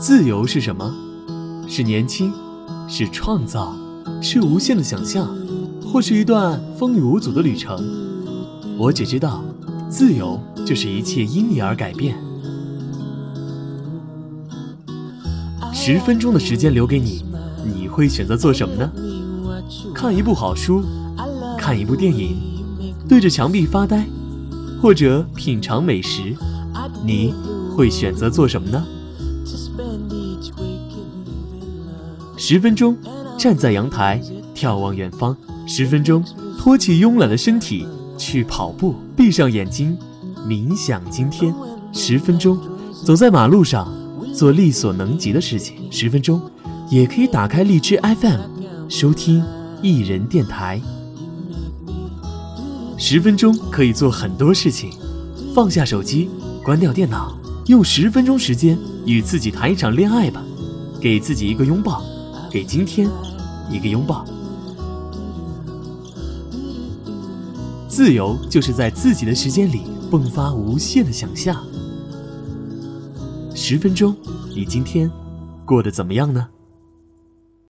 [0.00, 0.90] 自由是什么？
[1.68, 2.32] 是年轻，
[2.88, 3.76] 是创造，
[4.22, 5.28] 是无限的想象，
[5.84, 7.78] 或是一段风雨无阻的旅程。
[8.78, 9.44] 我只知道，
[9.90, 12.16] 自由就是一切因你而改变。
[15.70, 17.22] 十分钟的时间留给你，
[17.62, 18.90] 你会选择做什么呢？
[19.94, 20.82] 看一部好书，
[21.58, 22.38] 看一部电影，
[23.06, 24.06] 对着墙壁发呆，
[24.80, 26.34] 或者品尝美食，
[27.04, 27.34] 你
[27.76, 28.82] 会选择做什么呢？
[32.42, 32.96] 十分钟，
[33.38, 34.18] 站在阳台
[34.54, 35.36] 眺望远方；
[35.66, 36.24] 十分钟，
[36.58, 39.94] 托起慵懒的身体去跑步；闭上眼睛，
[40.48, 41.52] 冥想今天；
[41.92, 42.58] 十分钟，
[43.04, 43.86] 走在马路上
[44.34, 46.40] 做力所能及的事情；十分钟，
[46.88, 48.40] 也可以打开荔枝 FM，
[48.88, 49.44] 收听
[49.82, 50.80] 艺人电台。
[52.96, 54.90] 十分钟可以做很多事情，
[55.54, 56.30] 放下手机，
[56.64, 60.42] 关掉电脑，用十分钟时间与自己谈一场恋爱吧，
[60.98, 62.02] 给自己一个拥抱。
[62.50, 63.08] 给今天
[63.70, 64.24] 一个拥抱。
[67.88, 71.64] 自由就是在自己的时间里迸发无限的想象。
[73.54, 74.16] 十分钟，
[74.54, 75.08] 你今天
[75.64, 76.48] 过得怎么样呢？